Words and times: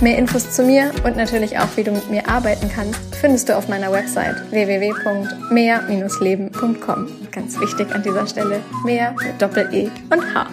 Mehr 0.00 0.18
Infos 0.18 0.50
zu 0.50 0.64
mir 0.64 0.90
und 1.04 1.16
natürlich 1.16 1.56
auch, 1.58 1.68
wie 1.76 1.84
du 1.84 1.92
mit 1.92 2.10
mir 2.10 2.28
arbeiten 2.28 2.68
kannst, 2.74 2.98
findest 3.14 3.48
du 3.48 3.56
auf 3.56 3.68
meiner 3.68 3.92
Website 3.92 4.50
www.mehr-leben.com. 4.50 7.08
Ganz 7.30 7.60
wichtig 7.60 7.94
an 7.94 8.02
dieser 8.02 8.26
Stelle, 8.26 8.60
mehr 8.84 9.14
mit 9.22 9.40
Doppel-E 9.40 9.88
und 10.10 10.34
H. 10.34 10.48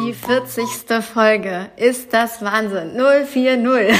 Die 0.00 0.12
40. 0.12 0.64
Folge 1.02 1.70
ist 1.76 2.12
das 2.12 2.42
Wahnsinn. 2.42 2.96
040. 2.96 3.96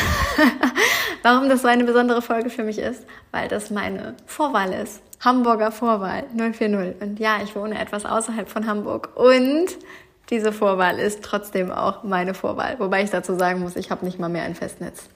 Warum 1.22 1.48
das 1.48 1.62
so 1.62 1.68
eine 1.68 1.84
besondere 1.84 2.20
Folge 2.20 2.50
für 2.50 2.62
mich 2.62 2.78
ist? 2.78 3.05
Weil 3.30 3.48
das 3.48 3.70
meine 3.70 4.14
Vorwahl 4.27 4.72
ist. 4.72 5.00
Hamburger 5.20 5.72
Vorwahl 5.72 6.24
040. 6.36 7.00
Und 7.00 7.18
ja, 7.18 7.38
ich 7.42 7.56
wohne 7.56 7.80
etwas 7.80 8.05
außerhalb 8.05 8.48
von 8.48 8.66
Hamburg 8.66 9.10
und 9.14 9.66
diese 10.30 10.52
Vorwahl 10.52 10.98
ist 10.98 11.23
trotzdem 11.23 11.70
auch 11.70 12.02
meine 12.02 12.34
Vorwahl. 12.34 12.77
Wobei 12.78 13.02
ich 13.02 13.10
dazu 13.10 13.37
sagen 13.37 13.60
muss, 13.60 13.77
ich 13.77 13.91
habe 13.91 14.05
nicht 14.05 14.19
mal 14.19 14.28
mehr 14.28 14.45
ein 14.45 14.55
Festnetz. 14.55 15.09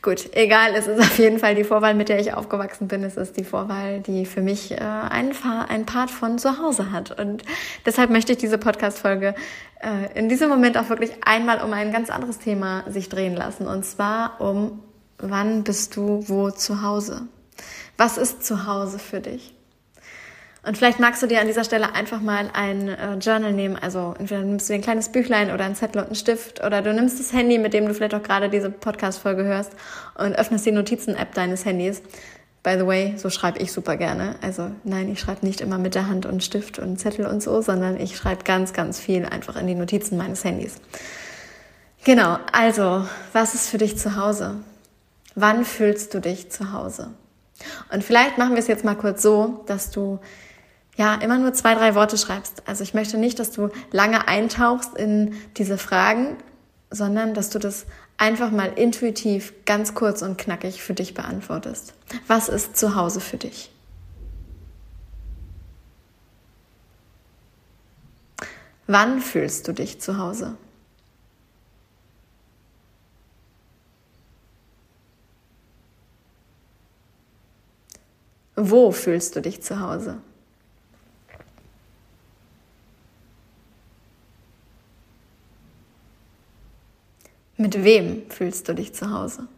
Gut, 0.00 0.30
egal, 0.32 0.74
es 0.76 0.86
ist 0.86 1.00
auf 1.00 1.18
jeden 1.18 1.40
Fall 1.40 1.56
die 1.56 1.64
Vorwahl, 1.64 1.94
mit 1.94 2.08
der 2.08 2.20
ich 2.20 2.32
aufgewachsen 2.32 2.86
bin. 2.86 3.02
Es 3.02 3.16
ist 3.16 3.36
die 3.36 3.42
Vorwahl, 3.42 4.00
die 4.00 4.26
für 4.26 4.40
mich 4.40 4.70
äh, 4.70 4.76
ein, 4.76 5.32
ein 5.68 5.86
Part 5.86 6.10
von 6.10 6.38
zu 6.38 6.58
Hause 6.58 6.92
hat. 6.92 7.18
Und 7.18 7.42
deshalb 7.84 8.10
möchte 8.10 8.32
ich 8.32 8.38
diese 8.38 8.58
Podcast-Folge 8.58 9.34
äh, 9.80 10.16
in 10.18 10.28
diesem 10.28 10.48
Moment 10.50 10.78
auch 10.78 10.88
wirklich 10.88 11.10
einmal 11.24 11.60
um 11.62 11.72
ein 11.72 11.90
ganz 11.90 12.10
anderes 12.10 12.38
Thema 12.38 12.84
sich 12.88 13.08
drehen 13.08 13.34
lassen. 13.34 13.66
Und 13.66 13.84
zwar 13.84 14.40
um, 14.40 14.84
wann 15.18 15.64
bist 15.64 15.96
du 15.96 16.22
wo 16.28 16.50
zu 16.52 16.82
Hause? 16.82 17.22
Was 17.96 18.18
ist 18.18 18.44
zu 18.44 18.66
Hause 18.66 19.00
für 19.00 19.20
dich? 19.20 19.57
Und 20.68 20.76
vielleicht 20.76 21.00
magst 21.00 21.22
du 21.22 21.26
dir 21.26 21.40
an 21.40 21.46
dieser 21.46 21.64
Stelle 21.64 21.94
einfach 21.94 22.20
mal 22.20 22.50
ein 22.52 22.90
äh, 22.90 23.14
Journal 23.14 23.54
nehmen. 23.54 23.76
Also 23.76 24.14
entweder 24.18 24.42
nimmst 24.42 24.68
du 24.68 24.74
dir 24.74 24.80
ein 24.80 24.82
kleines 24.82 25.08
Büchlein 25.08 25.50
oder 25.50 25.64
ein 25.64 25.74
Zettel 25.74 26.02
und 26.02 26.08
einen 26.08 26.14
Stift 26.14 26.62
oder 26.62 26.82
du 26.82 26.92
nimmst 26.92 27.18
das 27.18 27.32
Handy, 27.32 27.56
mit 27.56 27.72
dem 27.72 27.88
du 27.88 27.94
vielleicht 27.94 28.14
auch 28.14 28.22
gerade 28.22 28.50
diese 28.50 28.68
Podcast-Folge 28.68 29.44
hörst 29.44 29.72
und 30.18 30.34
öffnest 30.34 30.66
die 30.66 30.72
Notizen-App 30.72 31.32
deines 31.32 31.64
Handys. 31.64 32.02
By 32.62 32.76
the 32.78 32.86
way, 32.86 33.14
so 33.16 33.30
schreibe 33.30 33.60
ich 33.60 33.72
super 33.72 33.96
gerne. 33.96 34.34
Also 34.42 34.70
nein, 34.84 35.10
ich 35.10 35.20
schreibe 35.20 35.46
nicht 35.46 35.62
immer 35.62 35.78
mit 35.78 35.94
der 35.94 36.06
Hand 36.06 36.26
und 36.26 36.44
Stift 36.44 36.78
und 36.78 37.00
Zettel 37.00 37.24
und 37.24 37.42
so, 37.42 37.62
sondern 37.62 37.98
ich 37.98 38.14
schreibe 38.14 38.44
ganz, 38.44 38.74
ganz 38.74 39.00
viel 39.00 39.24
einfach 39.24 39.56
in 39.56 39.68
die 39.68 39.74
Notizen 39.74 40.18
meines 40.18 40.44
Handys. 40.44 40.74
Genau, 42.04 42.36
also, 42.52 43.06
was 43.32 43.54
ist 43.54 43.70
für 43.70 43.78
dich 43.78 43.96
zu 43.96 44.16
Hause? 44.16 44.56
Wann 45.34 45.64
fühlst 45.64 46.12
du 46.12 46.20
dich 46.20 46.50
zu 46.50 46.74
Hause? 46.74 47.08
Und 47.90 48.04
vielleicht 48.04 48.36
machen 48.36 48.52
wir 48.52 48.58
es 48.58 48.68
jetzt 48.68 48.84
mal 48.84 48.96
kurz 48.96 49.22
so, 49.22 49.64
dass 49.66 49.90
du 49.90 50.20
ja, 50.98 51.14
immer 51.14 51.38
nur 51.38 51.54
zwei, 51.54 51.76
drei 51.76 51.94
Worte 51.94 52.18
schreibst. 52.18 52.64
Also 52.66 52.82
ich 52.82 52.92
möchte 52.92 53.18
nicht, 53.18 53.38
dass 53.38 53.52
du 53.52 53.70
lange 53.92 54.26
eintauchst 54.26 54.96
in 54.96 55.36
diese 55.56 55.78
Fragen, 55.78 56.36
sondern 56.90 57.34
dass 57.34 57.50
du 57.50 57.60
das 57.60 57.86
einfach 58.16 58.50
mal 58.50 58.72
intuitiv, 58.74 59.54
ganz 59.64 59.94
kurz 59.94 60.22
und 60.22 60.38
knackig 60.38 60.82
für 60.82 60.94
dich 60.94 61.14
beantwortest. 61.14 61.94
Was 62.26 62.48
ist 62.48 62.76
zu 62.76 62.96
Hause 62.96 63.20
für 63.20 63.36
dich? 63.36 63.70
Wann 68.88 69.20
fühlst 69.20 69.68
du 69.68 69.72
dich 69.74 70.00
zu 70.00 70.18
Hause? 70.18 70.56
Wo 78.56 78.90
fühlst 78.90 79.36
du 79.36 79.42
dich 79.42 79.62
zu 79.62 79.78
Hause? 79.78 80.20
Mit 87.60 87.82
wem 87.82 88.30
fühlst 88.30 88.68
du 88.68 88.74
dich 88.74 88.94
zu 88.94 89.10
Hause? 89.12 89.48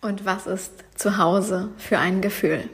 Und 0.00 0.24
was 0.24 0.48
ist 0.48 0.72
zu 0.96 1.18
Hause 1.18 1.68
für 1.78 1.98
ein 2.00 2.20
Gefühl? 2.20 2.68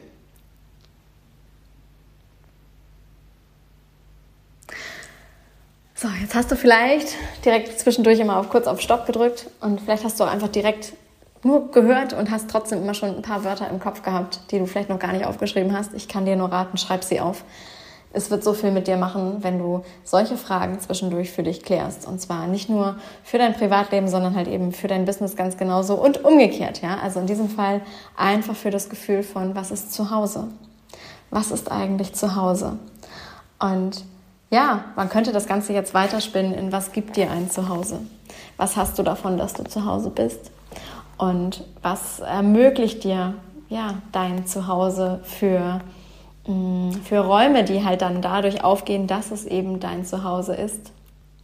So, 5.94 6.08
jetzt 6.20 6.34
hast 6.34 6.50
du 6.50 6.56
vielleicht 6.56 7.08
direkt 7.44 7.78
zwischendurch 7.78 8.20
immer 8.20 8.38
auf 8.38 8.48
kurz 8.48 8.66
auf 8.66 8.80
Stopp 8.80 9.06
gedrückt 9.06 9.50
und 9.60 9.82
vielleicht 9.82 10.04
hast 10.04 10.18
du 10.18 10.24
einfach 10.24 10.48
direkt 10.48 10.94
nur 11.46 11.70
gehört 11.70 12.12
und 12.12 12.30
hast 12.30 12.50
trotzdem 12.50 12.82
immer 12.82 12.94
schon 12.94 13.16
ein 13.16 13.22
paar 13.22 13.44
Wörter 13.44 13.70
im 13.70 13.80
Kopf 13.80 14.02
gehabt, 14.02 14.40
die 14.50 14.58
du 14.58 14.66
vielleicht 14.66 14.88
noch 14.88 14.98
gar 14.98 15.12
nicht 15.12 15.24
aufgeschrieben 15.24 15.76
hast. 15.76 15.94
Ich 15.94 16.08
kann 16.08 16.26
dir 16.26 16.36
nur 16.36 16.52
raten, 16.52 16.76
schreib 16.76 17.04
sie 17.04 17.20
auf. 17.20 17.44
Es 18.12 18.30
wird 18.30 18.42
so 18.42 18.54
viel 18.54 18.70
mit 18.70 18.86
dir 18.86 18.96
machen, 18.96 19.38
wenn 19.42 19.58
du 19.58 19.82
solche 20.02 20.36
Fragen 20.36 20.80
zwischendurch 20.80 21.30
für 21.30 21.42
dich 21.42 21.62
klärst. 21.62 22.06
Und 22.06 22.20
zwar 22.20 22.46
nicht 22.46 22.68
nur 22.68 22.96
für 23.22 23.36
dein 23.36 23.52
Privatleben, 23.52 24.08
sondern 24.08 24.34
halt 24.34 24.48
eben 24.48 24.72
für 24.72 24.88
dein 24.88 25.04
Business 25.04 25.36
ganz 25.36 25.56
genauso 25.56 25.94
und 25.94 26.24
umgekehrt. 26.24 26.80
Ja? 26.82 26.98
Also 27.02 27.20
in 27.20 27.26
diesem 27.26 27.50
Fall 27.50 27.82
einfach 28.16 28.56
für 28.56 28.70
das 28.70 28.88
Gefühl 28.88 29.22
von, 29.22 29.54
was 29.54 29.70
ist 29.70 29.92
zu 29.92 30.10
Hause? 30.10 30.48
Was 31.30 31.50
ist 31.50 31.70
eigentlich 31.70 32.14
zu 32.14 32.36
Hause? 32.36 32.78
Und 33.58 34.04
ja, 34.50 34.84
man 34.94 35.10
könnte 35.10 35.32
das 35.32 35.46
Ganze 35.46 35.72
jetzt 35.72 35.92
weiterspinnen 35.92 36.54
in, 36.54 36.72
was 36.72 36.92
gibt 36.92 37.16
dir 37.16 37.30
ein 37.30 37.50
Zuhause? 37.50 38.00
Was 38.56 38.76
hast 38.76 38.98
du 38.98 39.02
davon, 39.02 39.36
dass 39.36 39.52
du 39.52 39.64
zu 39.64 39.84
Hause 39.84 40.10
bist? 40.10 40.50
Und 41.18 41.64
was 41.82 42.20
ermöglicht 42.20 43.04
dir 43.04 43.34
ja, 43.68 43.94
dein 44.12 44.46
Zuhause 44.46 45.20
für, 45.24 45.80
mm, 46.46 46.92
für 47.04 47.20
Räume, 47.20 47.64
die 47.64 47.84
halt 47.84 48.02
dann 48.02 48.22
dadurch 48.22 48.62
aufgehen, 48.62 49.06
dass 49.06 49.30
es 49.30 49.44
eben 49.44 49.80
dein 49.80 50.04
Zuhause 50.04 50.54
ist? 50.54 50.92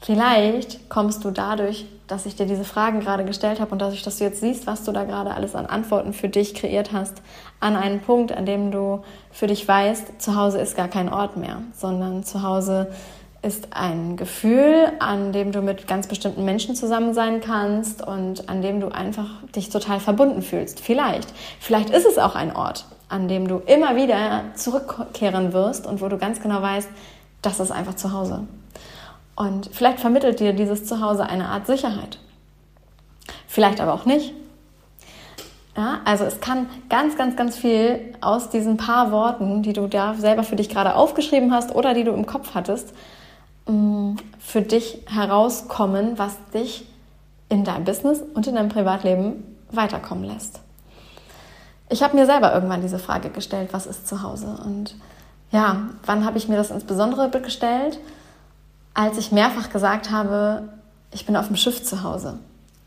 Vielleicht 0.00 0.90
kommst 0.90 1.24
du 1.24 1.30
dadurch, 1.30 1.86
dass 2.08 2.26
ich 2.26 2.34
dir 2.34 2.46
diese 2.46 2.64
Fragen 2.64 3.00
gerade 3.00 3.24
gestellt 3.24 3.60
habe 3.60 3.70
und 3.70 3.80
dadurch, 3.80 4.02
dass 4.02 4.18
du 4.18 4.24
jetzt 4.24 4.40
siehst, 4.40 4.66
was 4.66 4.82
du 4.82 4.90
da 4.90 5.04
gerade 5.04 5.32
alles 5.32 5.54
an 5.54 5.66
Antworten 5.66 6.12
für 6.12 6.28
dich 6.28 6.54
kreiert 6.54 6.92
hast, 6.92 7.22
an 7.60 7.76
einen 7.76 8.00
Punkt, 8.00 8.32
an 8.32 8.44
dem 8.44 8.72
du 8.72 9.02
für 9.30 9.46
dich 9.46 9.66
weißt, 9.66 10.20
zu 10.20 10.34
Hause 10.34 10.58
ist 10.58 10.76
gar 10.76 10.88
kein 10.88 11.12
Ort 11.12 11.36
mehr, 11.36 11.62
sondern 11.72 12.24
zu 12.24 12.42
Hause 12.42 12.90
ist 13.42 13.68
ein 13.72 14.16
Gefühl, 14.16 14.92
an 15.00 15.32
dem 15.32 15.50
du 15.50 15.62
mit 15.62 15.88
ganz 15.88 16.06
bestimmten 16.06 16.44
Menschen 16.44 16.76
zusammen 16.76 17.12
sein 17.12 17.40
kannst 17.40 18.06
und 18.06 18.48
an 18.48 18.62
dem 18.62 18.80
du 18.80 18.88
einfach 18.88 19.28
dich 19.54 19.68
total 19.68 19.98
verbunden 19.98 20.42
fühlst. 20.42 20.80
Vielleicht. 20.80 21.28
Vielleicht 21.58 21.90
ist 21.90 22.06
es 22.06 22.18
auch 22.18 22.36
ein 22.36 22.54
Ort, 22.54 22.86
an 23.08 23.26
dem 23.26 23.48
du 23.48 23.58
immer 23.66 23.96
wieder 23.96 24.44
zurückkehren 24.54 25.52
wirst 25.52 25.86
und 25.88 26.00
wo 26.00 26.08
du 26.08 26.18
ganz 26.18 26.40
genau 26.40 26.62
weißt, 26.62 26.88
das 27.42 27.58
ist 27.58 27.72
einfach 27.72 27.94
zu 27.94 28.12
Hause. 28.12 28.46
Und 29.34 29.70
vielleicht 29.72 29.98
vermittelt 29.98 30.38
dir 30.38 30.52
dieses 30.52 30.84
Zuhause 30.84 31.26
eine 31.26 31.46
Art 31.46 31.66
Sicherheit. 31.66 32.18
Vielleicht 33.48 33.80
aber 33.80 33.94
auch 33.94 34.04
nicht. 34.04 34.34
Ja, 35.76 36.00
also 36.04 36.24
es 36.24 36.40
kann 36.40 36.68
ganz, 36.90 37.16
ganz, 37.16 37.34
ganz 37.34 37.56
viel 37.56 38.14
aus 38.20 38.50
diesen 38.50 38.76
paar 38.76 39.10
Worten, 39.10 39.62
die 39.62 39.72
du 39.72 39.88
da 39.88 40.14
selber 40.14 40.44
für 40.44 40.54
dich 40.54 40.68
gerade 40.68 40.94
aufgeschrieben 40.94 41.52
hast 41.52 41.74
oder 41.74 41.94
die 41.94 42.04
du 42.04 42.12
im 42.12 42.26
Kopf 42.26 42.54
hattest, 42.54 42.92
für 44.38 44.62
dich 44.62 45.02
herauskommen, 45.06 46.18
was 46.18 46.36
dich 46.52 46.86
in 47.48 47.64
deinem 47.64 47.84
Business 47.84 48.20
und 48.34 48.46
in 48.46 48.54
deinem 48.54 48.68
Privatleben 48.68 49.56
weiterkommen 49.70 50.24
lässt. 50.24 50.60
Ich 51.88 52.02
habe 52.02 52.16
mir 52.16 52.26
selber 52.26 52.54
irgendwann 52.54 52.80
diese 52.80 52.98
Frage 52.98 53.30
gestellt, 53.30 53.68
was 53.72 53.86
ist 53.86 54.08
zu 54.08 54.22
Hause? 54.22 54.58
Und 54.64 54.96
ja, 55.50 55.90
wann 56.06 56.24
habe 56.24 56.38
ich 56.38 56.48
mir 56.48 56.56
das 56.56 56.70
insbesondere 56.70 57.28
gestellt? 57.40 57.98
Als 58.94 59.18
ich 59.18 59.32
mehrfach 59.32 59.70
gesagt 59.70 60.10
habe, 60.10 60.70
ich 61.12 61.26
bin 61.26 61.36
auf 61.36 61.48
dem 61.48 61.56
Schiff 61.56 61.82
zu 61.84 62.02
Hause. 62.02 62.38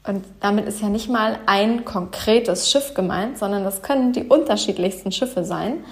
Und 0.07 0.25
damit 0.39 0.67
ist 0.67 0.81
ja 0.81 0.89
nicht 0.89 1.09
mal 1.09 1.39
ein 1.45 1.85
konkretes 1.85 2.69
Schiff 2.69 2.93
gemeint, 2.93 3.37
sondern 3.37 3.63
das 3.63 3.81
können 3.81 4.13
die 4.13 4.23
unterschiedlichsten 4.23 5.11
Schiffe 5.11 5.43
sein. 5.43 5.83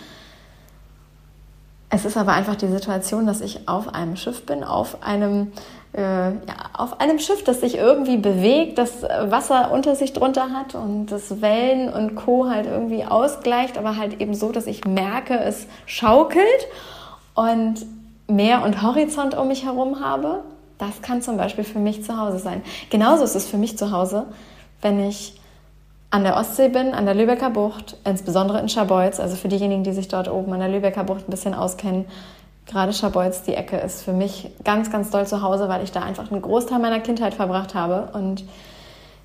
Es 1.96 2.06
ist 2.06 2.18
aber 2.18 2.34
einfach 2.34 2.56
die 2.56 2.70
Situation, 2.70 3.28
dass 3.28 3.40
ich 3.40 3.68
auf 3.68 3.94
einem 3.94 4.16
Schiff 4.16 4.48
bin, 4.48 4.64
auf 4.64 5.04
einem, 5.04 5.52
äh, 5.96 6.02
ja, 6.02 6.56
auf 6.74 7.00
einem 7.00 7.20
Schiff, 7.20 7.44
das 7.44 7.62
sich 7.62 7.78
irgendwie 7.78 8.18
bewegt, 8.18 8.80
das 8.80 9.04
Wasser 9.04 9.70
unter 9.72 9.96
sich 9.96 10.12
drunter 10.12 10.50
hat 10.50 10.74
und 10.74 11.12
das 11.12 11.40
Wellen 11.44 11.94
und 11.94 12.16
Co. 12.16 12.50
halt 12.50 12.66
irgendwie 12.66 13.06
ausgleicht, 13.06 13.78
aber 13.78 13.96
halt 13.96 14.20
eben 14.22 14.34
so, 14.34 14.52
dass 14.52 14.66
ich 14.66 14.86
merke, 14.86 15.38
es 15.38 15.68
schaukelt 15.86 16.68
und 17.36 17.86
Meer 18.28 18.64
und 18.64 18.82
Horizont 18.82 19.38
um 19.38 19.50
mich 19.50 19.64
herum 19.64 20.04
habe. 20.04 20.40
Das 20.80 21.04
kann 21.04 21.22
zum 21.22 21.38
Beispiel 21.38 21.64
für 21.64 21.78
mich 21.78 22.04
zu 22.04 22.18
Hause 22.18 22.40
sein. 22.40 22.64
Genauso 22.90 23.24
ist 23.24 23.36
es 23.36 23.46
für 23.46 23.58
mich 23.58 23.78
zu 23.78 23.92
Hause, 23.92 24.26
wenn 24.82 25.00
ich 25.00 25.40
an 26.14 26.24
der 26.24 26.38
Ostsee 26.38 26.70
bin, 26.70 26.94
an 26.94 27.06
der 27.06 27.16
Lübecker 27.16 27.50
Bucht, 27.50 27.98
insbesondere 28.06 28.60
in 28.60 28.70
Scharbeutz, 28.70 29.20
also 29.20 29.36
für 29.36 29.48
diejenigen, 29.48 29.84
die 29.84 29.94
sich 29.94 30.10
dort 30.10 30.30
oben 30.30 30.54
an 30.54 30.60
der 30.60 30.70
Lübecker 30.70 31.04
Bucht 31.04 31.28
ein 31.28 31.32
bisschen 31.32 31.56
auskennen, 31.56 32.06
gerade 32.68 32.94
Scharbeutz, 32.94 33.42
die 33.42 33.56
Ecke 33.56 33.78
ist 33.78 34.04
für 34.04 34.14
mich 34.14 34.52
ganz, 34.64 34.92
ganz 34.92 35.10
doll 35.10 35.26
zu 35.26 35.42
Hause, 35.42 35.70
weil 35.70 35.84
ich 35.84 35.92
da 35.92 36.04
einfach 36.04 36.32
einen 36.32 36.44
Großteil 36.44 36.78
meiner 36.78 37.00
Kindheit 37.00 37.34
verbracht 37.34 37.74
habe 37.74 38.10
und 38.14 38.44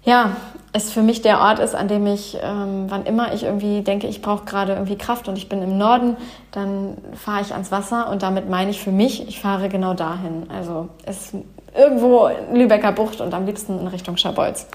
ja, 0.03 0.31
es 0.73 0.91
für 0.91 1.03
mich 1.03 1.21
der 1.21 1.41
Ort 1.41 1.59
ist, 1.59 1.75
an 1.75 1.89
dem 1.89 2.07
ich, 2.07 2.39
ähm, 2.43 2.87
wann 2.89 3.05
immer 3.05 3.35
ich 3.35 3.43
irgendwie 3.43 3.83
denke, 3.83 4.07
ich 4.07 4.23
brauche 4.23 4.47
gerade 4.47 4.73
irgendwie 4.73 4.97
Kraft 4.97 5.29
und 5.29 5.37
ich 5.37 5.51
bin 5.51 5.61
im 5.61 5.77
Norden, 5.77 6.17
dann 6.53 6.97
fahre 7.13 7.43
ich 7.43 7.53
ans 7.53 7.71
Wasser 7.71 8.09
und 8.09 8.23
damit 8.23 8.49
meine 8.49 8.71
ich 8.71 8.81
für 8.81 8.93
mich, 8.93 9.29
ich 9.29 9.41
fahre 9.41 9.69
genau 9.69 9.93
dahin. 9.93 10.47
Also 10.49 10.89
es 11.05 11.35
ist 11.35 11.45
irgendwo 11.77 12.31
Lübecker 12.55 12.93
Bucht 12.93 13.21
und 13.21 13.35
am 13.35 13.45
liebsten 13.45 13.79
in 13.79 13.89
Richtung 13.89 14.17
Scharbeutz. 14.17 14.67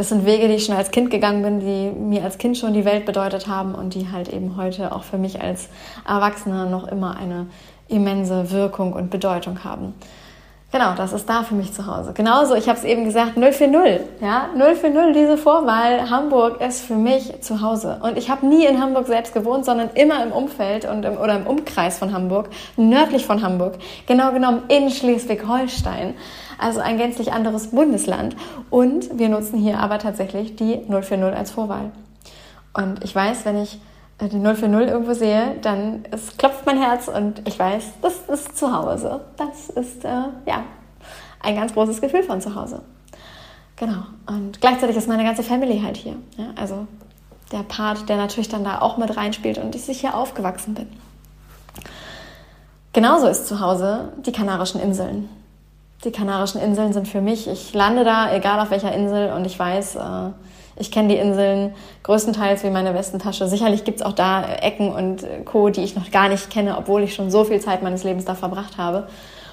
Das 0.00 0.08
sind 0.08 0.24
Wege, 0.24 0.48
die 0.48 0.54
ich 0.54 0.64
schon 0.64 0.76
als 0.76 0.92
Kind 0.92 1.10
gegangen 1.10 1.42
bin, 1.42 1.60
die 1.60 1.90
mir 1.90 2.24
als 2.24 2.38
Kind 2.38 2.56
schon 2.56 2.72
die 2.72 2.86
Welt 2.86 3.04
bedeutet 3.04 3.48
haben 3.48 3.74
und 3.74 3.92
die 3.92 4.10
halt 4.10 4.30
eben 4.30 4.56
heute 4.56 4.92
auch 4.92 5.02
für 5.02 5.18
mich 5.18 5.42
als 5.42 5.68
Erwachsener 6.08 6.64
noch 6.64 6.88
immer 6.88 7.18
eine 7.18 7.48
immense 7.86 8.50
Wirkung 8.50 8.94
und 8.94 9.10
Bedeutung 9.10 9.62
haben. 9.62 9.92
Genau, 10.72 10.94
das 10.96 11.12
ist 11.12 11.28
da 11.28 11.42
für 11.42 11.54
mich 11.54 11.74
zu 11.74 11.86
Hause. 11.86 12.14
Genauso, 12.14 12.54
ich 12.54 12.66
habe 12.66 12.78
es 12.78 12.84
eben 12.84 13.04
gesagt, 13.04 13.34
040. 13.34 14.00
Ja, 14.22 14.48
040, 14.56 15.12
diese 15.12 15.36
Vorwahl. 15.36 16.08
Hamburg 16.08 16.62
ist 16.62 16.80
für 16.80 16.94
mich 16.94 17.42
zu 17.42 17.60
Hause. 17.60 18.00
Und 18.02 18.16
ich 18.16 18.30
habe 18.30 18.46
nie 18.46 18.64
in 18.64 18.80
Hamburg 18.80 19.06
selbst 19.06 19.34
gewohnt, 19.34 19.66
sondern 19.66 19.90
immer 19.96 20.24
im 20.24 20.32
Umfeld 20.32 20.86
und 20.86 21.04
im, 21.04 21.18
oder 21.18 21.34
im 21.34 21.46
Umkreis 21.46 21.98
von 21.98 22.14
Hamburg, 22.14 22.48
nördlich 22.78 23.26
von 23.26 23.42
Hamburg, 23.42 23.74
genau 24.06 24.32
genommen 24.32 24.62
in 24.68 24.88
Schleswig-Holstein. 24.88 26.14
Also 26.60 26.80
ein 26.80 26.98
gänzlich 26.98 27.32
anderes 27.32 27.68
Bundesland. 27.68 28.36
Und 28.68 29.18
wir 29.18 29.28
nutzen 29.28 29.58
hier 29.58 29.78
aber 29.78 29.98
tatsächlich 29.98 30.56
die 30.56 30.80
040 30.88 31.36
als 31.36 31.50
Vorwahl. 31.50 31.90
Und 32.74 33.02
ich 33.02 33.14
weiß, 33.14 33.44
wenn 33.46 33.62
ich 33.62 33.80
äh, 34.18 34.28
die 34.28 34.38
040 34.38 34.88
irgendwo 34.88 35.14
sehe, 35.14 35.56
dann 35.62 36.04
es 36.10 36.36
klopft 36.36 36.66
mein 36.66 36.80
Herz 36.80 37.08
und 37.08 37.46
ich 37.48 37.58
weiß, 37.58 37.84
das 38.02 38.14
ist 38.28 38.58
zu 38.58 38.72
Hause. 38.72 39.20
Das 39.36 39.70
ist 39.70 40.04
äh, 40.04 40.08
ja 40.46 40.62
ein 41.42 41.56
ganz 41.56 41.72
großes 41.72 42.00
Gefühl 42.00 42.22
von 42.22 42.40
zu 42.40 42.54
Hause. 42.54 42.82
Genau. 43.76 44.02
Und 44.26 44.60
gleichzeitig 44.60 44.96
ist 44.96 45.08
meine 45.08 45.24
ganze 45.24 45.42
Family 45.42 45.80
halt 45.82 45.96
hier. 45.96 46.16
Ja? 46.36 46.48
Also 46.54 46.86
der 47.50 47.62
Part, 47.62 48.08
der 48.10 48.18
natürlich 48.18 48.50
dann 48.50 48.64
da 48.64 48.80
auch 48.82 48.98
mit 48.98 49.16
reinspielt 49.16 49.56
und 49.56 49.74
ich 49.74 50.00
hier 50.00 50.14
aufgewachsen 50.14 50.74
bin. 50.74 50.88
Genauso 52.92 53.28
ist 53.28 53.46
zu 53.46 53.60
Hause 53.60 54.12
die 54.24 54.32
Kanarischen 54.32 54.80
Inseln. 54.80 55.28
Die 56.04 56.12
Kanarischen 56.12 56.60
Inseln 56.62 56.94
sind 56.94 57.08
für 57.08 57.20
mich, 57.20 57.46
ich 57.46 57.74
lande 57.74 58.04
da, 58.04 58.34
egal 58.34 58.58
auf 58.58 58.70
welcher 58.70 58.92
Insel, 58.92 59.32
und 59.32 59.44
ich 59.44 59.58
weiß, 59.58 59.96
äh, 59.96 60.00
ich 60.76 60.90
kenne 60.90 61.08
die 61.08 61.16
Inseln 61.16 61.74
größtenteils 62.04 62.64
wie 62.64 62.70
meine 62.70 62.94
Westentasche. 62.94 63.46
Sicherlich 63.48 63.84
gibt 63.84 64.00
es 64.00 64.06
auch 64.06 64.14
da 64.14 64.42
Ecken 64.42 64.90
und 64.90 65.26
Co., 65.44 65.68
die 65.68 65.82
ich 65.82 65.94
noch 65.94 66.10
gar 66.10 66.30
nicht 66.30 66.48
kenne, 66.48 66.78
obwohl 66.78 67.02
ich 67.02 67.14
schon 67.14 67.30
so 67.30 67.44
viel 67.44 67.60
Zeit 67.60 67.82
meines 67.82 68.02
Lebens 68.02 68.24
da 68.24 68.34
verbracht 68.34 68.78
habe. 68.78 69.08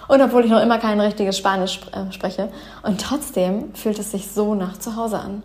Und 0.08 0.22
obwohl 0.22 0.46
ich 0.46 0.52
noch 0.52 0.62
immer 0.62 0.78
kein 0.78 1.02
richtiges 1.02 1.38
Spanisch 1.38 1.82
äh, 1.92 2.14
spreche. 2.14 2.48
Und 2.82 3.02
trotzdem 3.02 3.76
fühlt 3.76 4.00
es 4.00 4.12
sich 4.12 4.32
so 4.32 4.56
nach 4.56 4.78
zu 4.78 4.96
Hause 4.96 5.20
an. 5.20 5.44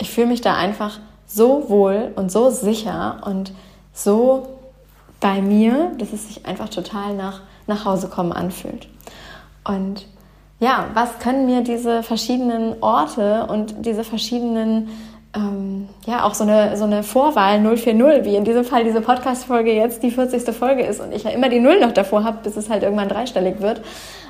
Ich 0.00 0.08
fühle 0.10 0.28
mich 0.28 0.40
da 0.40 0.54
einfach 0.54 1.00
so 1.26 1.68
wohl 1.68 2.12
und 2.14 2.30
so 2.30 2.50
sicher 2.50 3.16
und 3.24 3.52
so 3.92 4.46
bei 5.18 5.42
mir, 5.42 5.90
dass 5.98 6.12
es 6.12 6.28
sich 6.28 6.46
einfach 6.46 6.68
total 6.68 7.14
nach, 7.16 7.40
nach 7.66 7.84
Hause 7.84 8.06
kommen 8.06 8.32
anfühlt. 8.32 8.86
Und 9.64 10.06
ja, 10.60 10.86
was 10.94 11.18
können 11.20 11.46
mir 11.46 11.62
diese 11.62 12.02
verschiedenen 12.02 12.82
Orte 12.82 13.46
und 13.48 13.86
diese 13.86 14.02
verschiedenen, 14.02 14.88
ähm, 15.34 15.88
ja, 16.04 16.24
auch 16.24 16.34
so 16.34 16.42
eine, 16.42 16.76
so 16.76 16.84
eine 16.84 17.04
Vorwahl 17.04 17.60
040, 17.60 18.24
wie 18.24 18.34
in 18.34 18.44
diesem 18.44 18.64
Fall 18.64 18.82
diese 18.82 19.00
Podcast-Folge 19.00 19.72
jetzt 19.72 20.02
die 20.02 20.10
40. 20.10 20.54
Folge 20.54 20.82
ist 20.82 21.00
und 21.00 21.12
ich 21.12 21.22
ja 21.22 21.30
immer 21.30 21.48
die 21.48 21.60
Null 21.60 21.78
noch 21.80 21.92
davor 21.92 22.24
habe, 22.24 22.38
bis 22.42 22.56
es 22.56 22.70
halt 22.70 22.82
irgendwann 22.82 23.08
dreistellig 23.08 23.60
wird. 23.60 23.82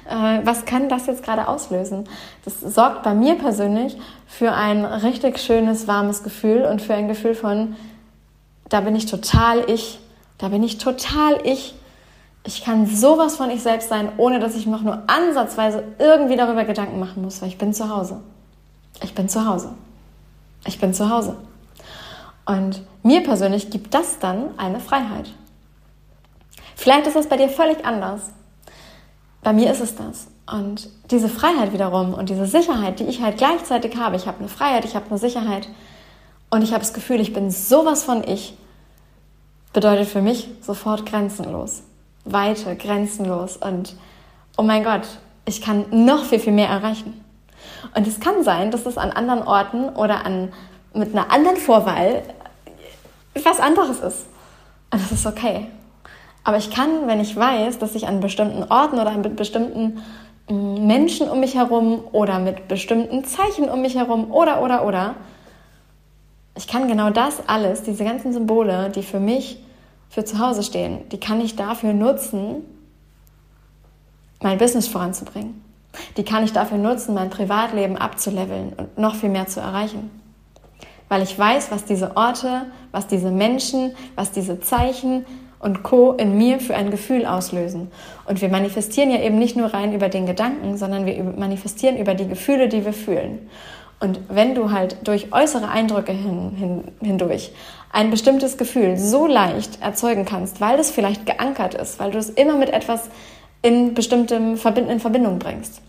Äh, 0.08 0.40
was 0.44 0.66
kann 0.66 0.90
das 0.90 1.06
jetzt 1.06 1.22
gerade 1.22 1.48
auslösen? 1.48 2.06
Das 2.44 2.60
sorgt 2.60 3.04
bei 3.04 3.14
mir 3.14 3.36
persönlich 3.36 3.96
für 4.26 4.52
ein 4.52 4.84
richtig 4.84 5.38
schönes, 5.38 5.88
warmes 5.88 6.22
Gefühl 6.22 6.64
und 6.64 6.82
für 6.82 6.94
ein 6.94 7.08
Gefühl 7.08 7.34
von, 7.34 7.74
da 8.68 8.82
bin 8.82 8.94
ich 8.94 9.06
total 9.06 9.64
ich, 9.70 9.98
da 10.36 10.48
bin 10.48 10.62
ich 10.62 10.76
total 10.76 11.38
ich 11.44 11.74
ich 12.48 12.64
kann 12.64 12.86
sowas 12.86 13.36
von 13.36 13.50
ich 13.50 13.62
selbst 13.62 13.90
sein, 13.90 14.10
ohne 14.16 14.40
dass 14.40 14.56
ich 14.56 14.66
mir 14.66 14.76
auch 14.76 14.80
nur 14.80 15.02
ansatzweise 15.06 15.84
irgendwie 15.98 16.34
darüber 16.34 16.64
Gedanken 16.64 16.98
machen 16.98 17.22
muss, 17.22 17.42
weil 17.42 17.50
ich 17.50 17.58
bin 17.58 17.74
zu 17.74 17.90
Hause. 17.94 18.22
Ich 19.02 19.14
bin 19.14 19.28
zu 19.28 19.46
Hause. 19.46 19.74
Ich 20.66 20.80
bin 20.80 20.94
zu 20.94 21.10
Hause. 21.10 21.36
Und 22.46 22.80
mir 23.02 23.22
persönlich 23.22 23.68
gibt 23.68 23.92
das 23.92 24.18
dann 24.18 24.58
eine 24.58 24.80
Freiheit. 24.80 25.30
Vielleicht 26.74 27.06
ist 27.06 27.16
das 27.16 27.28
bei 27.28 27.36
dir 27.36 27.50
völlig 27.50 27.84
anders. 27.84 28.22
Bei 29.42 29.52
mir 29.52 29.70
ist 29.70 29.82
es 29.82 29.94
das. 29.94 30.28
Und 30.50 30.88
diese 31.10 31.28
Freiheit 31.28 31.74
wiederum 31.74 32.14
und 32.14 32.30
diese 32.30 32.46
Sicherheit, 32.46 32.98
die 32.98 33.04
ich 33.04 33.20
halt 33.20 33.36
gleichzeitig 33.36 33.98
habe, 33.98 34.16
ich 34.16 34.26
habe 34.26 34.38
eine 34.38 34.48
Freiheit, 34.48 34.86
ich 34.86 34.96
habe 34.96 35.10
eine 35.10 35.18
Sicherheit 35.18 35.68
und 36.48 36.62
ich 36.62 36.70
habe 36.70 36.80
das 36.80 36.94
Gefühl, 36.94 37.20
ich 37.20 37.34
bin 37.34 37.50
sowas 37.50 38.04
von 38.04 38.24
ich, 38.24 38.56
bedeutet 39.74 40.08
für 40.08 40.22
mich 40.22 40.48
sofort 40.62 41.04
grenzenlos. 41.04 41.82
Weite, 42.32 42.76
grenzenlos 42.76 43.56
und 43.56 43.94
oh 44.56 44.62
mein 44.62 44.84
Gott, 44.84 45.06
ich 45.44 45.62
kann 45.62 45.86
noch 45.90 46.24
viel, 46.24 46.38
viel 46.38 46.52
mehr 46.52 46.68
erreichen. 46.68 47.24
Und 47.94 48.06
es 48.06 48.20
kann 48.20 48.42
sein, 48.42 48.70
dass 48.70 48.86
es 48.86 48.98
an 48.98 49.10
anderen 49.10 49.42
Orten 49.42 49.88
oder 49.90 50.24
an, 50.24 50.52
mit 50.92 51.12
einer 51.12 51.30
anderen 51.32 51.56
Vorwahl 51.56 52.22
was 53.44 53.60
anderes 53.60 54.00
ist. 54.00 54.26
Und 54.90 55.02
das 55.02 55.12
ist 55.12 55.26
okay. 55.26 55.66
Aber 56.44 56.56
ich 56.56 56.70
kann, 56.70 57.06
wenn 57.06 57.20
ich 57.20 57.36
weiß, 57.36 57.78
dass 57.78 57.94
ich 57.94 58.08
an 58.08 58.20
bestimmten 58.20 58.64
Orten 58.64 58.98
oder 58.98 59.12
mit 59.12 59.36
bestimmten 59.36 60.02
mm, 60.48 60.86
Menschen 60.86 61.28
um 61.28 61.40
mich 61.40 61.54
herum 61.54 62.02
oder 62.12 62.38
mit 62.38 62.68
bestimmten 62.68 63.24
Zeichen 63.24 63.68
um 63.68 63.82
mich 63.82 63.96
herum 63.96 64.32
oder, 64.32 64.62
oder, 64.62 64.84
oder, 64.84 65.14
ich 66.56 66.66
kann 66.66 66.88
genau 66.88 67.10
das 67.10 67.48
alles, 67.48 67.82
diese 67.82 68.02
ganzen 68.02 68.32
Symbole, 68.32 68.90
die 68.90 69.02
für 69.02 69.20
mich 69.20 69.62
für 70.08 70.24
zu 70.24 70.38
Hause 70.38 70.62
stehen, 70.62 71.08
die 71.10 71.20
kann 71.20 71.40
ich 71.40 71.56
dafür 71.56 71.92
nutzen, 71.92 72.64
mein 74.40 74.58
Business 74.58 74.88
voranzubringen. 74.88 75.62
Die 76.16 76.24
kann 76.24 76.44
ich 76.44 76.52
dafür 76.52 76.78
nutzen, 76.78 77.14
mein 77.14 77.30
Privatleben 77.30 77.96
abzuleveln 77.96 78.72
und 78.76 78.98
noch 78.98 79.14
viel 79.14 79.30
mehr 79.30 79.46
zu 79.46 79.60
erreichen. 79.60 80.10
Weil 81.08 81.22
ich 81.22 81.38
weiß, 81.38 81.70
was 81.70 81.84
diese 81.84 82.16
Orte, 82.16 82.66
was 82.92 83.06
diese 83.06 83.30
Menschen, 83.30 83.94
was 84.14 84.30
diese 84.30 84.60
Zeichen 84.60 85.24
und 85.58 85.82
Co. 85.82 86.12
in 86.12 86.36
mir 86.36 86.60
für 86.60 86.76
ein 86.76 86.90
Gefühl 86.90 87.26
auslösen. 87.26 87.90
Und 88.26 88.40
wir 88.40 88.48
manifestieren 88.48 89.10
ja 89.10 89.20
eben 89.20 89.38
nicht 89.38 89.56
nur 89.56 89.72
rein 89.74 89.92
über 89.92 90.08
den 90.08 90.26
Gedanken, 90.26 90.76
sondern 90.76 91.06
wir 91.06 91.22
manifestieren 91.24 91.96
über 91.96 92.14
die 92.14 92.28
Gefühle, 92.28 92.68
die 92.68 92.84
wir 92.84 92.92
fühlen. 92.92 93.48
Und 94.00 94.20
wenn 94.28 94.54
du 94.54 94.70
halt 94.70 94.96
durch 95.08 95.32
äußere 95.32 95.68
Eindrücke 95.68 96.12
hin, 96.12 96.52
hin, 96.56 96.84
hindurch 97.00 97.50
ein 97.92 98.10
bestimmtes 98.10 98.56
Gefühl 98.56 98.96
so 98.96 99.26
leicht 99.26 99.82
erzeugen 99.82 100.24
kannst, 100.24 100.60
weil 100.60 100.76
das 100.76 100.90
vielleicht 100.90 101.26
geankert 101.26 101.74
ist, 101.74 101.98
weil 101.98 102.12
du 102.12 102.18
es 102.18 102.30
immer 102.30 102.56
mit 102.56 102.70
etwas 102.70 103.10
in 103.62 103.94
bestimmtem 103.94 104.56
Verbind 104.56 104.88
in 104.88 105.00
Verbindung 105.00 105.38
bringst, 105.40 105.80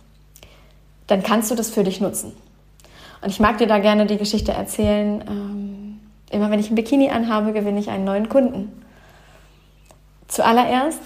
dann 1.07 1.21
kannst 1.21 1.51
du 1.51 1.55
das 1.55 1.69
für 1.69 1.83
dich 1.83 2.01
nutzen. 2.01 2.33
Und 3.21 3.29
ich 3.29 3.39
mag 3.39 3.57
dir 3.57 3.67
da 3.67 3.79
gerne 3.79 4.05
die 4.05 4.17
Geschichte 4.17 4.53
erzählen. 4.53 5.23
Ähm, 5.27 5.99
immer 6.31 6.49
wenn 6.49 6.59
ich 6.59 6.71
ein 6.71 6.75
Bikini 6.75 7.09
anhabe, 7.09 7.51
gewinne 7.51 7.79
ich 7.79 7.89
einen 7.89 8.05
neuen 8.05 8.29
Kunden. 8.29 8.71
Zuallererst, 10.27 11.01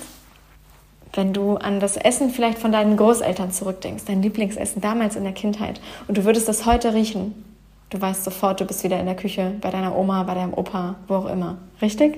wenn 1.14 1.34
du 1.34 1.58
an 1.58 1.80
das 1.80 1.96
Essen 1.98 2.30
vielleicht 2.30 2.58
von 2.58 2.72
deinen 2.72 2.98
Großeltern 2.98 3.52
zurückdenkst, 3.52 4.06
dein 4.06 4.22
Lieblingsessen 4.22 4.82
damals 4.82 5.16
in 5.16 5.24
der 5.24 5.34
Kindheit, 5.34 5.80
und 6.08 6.18
du 6.18 6.26
würdest 6.26 6.48
das 6.48 6.66
heute 6.66 6.94
riechen, 6.94 7.34
Du 7.94 8.02
weißt 8.02 8.24
sofort, 8.24 8.60
du 8.60 8.66
bist 8.66 8.84
wieder 8.84 9.00
in 9.00 9.06
der 9.06 9.16
Küche, 9.16 9.52
bei 9.62 9.70
deiner 9.70 9.96
Oma, 9.96 10.24
bei 10.24 10.34
deinem 10.34 10.56
Opa, 10.56 10.96
wo 11.08 11.14
auch 11.14 11.28
immer. 11.28 11.58
Richtig? 11.80 12.18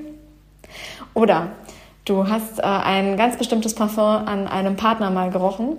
Oder 1.14 1.50
du 2.06 2.30
hast 2.30 2.60
äh, 2.60 2.62
ein 2.62 3.18
ganz 3.18 3.38
bestimmtes 3.38 3.76
Parfum 3.76 4.26
an 4.26 4.48
einem 4.48 4.78
Partner 4.78 5.12
mal 5.12 5.32
gerochen 5.32 5.76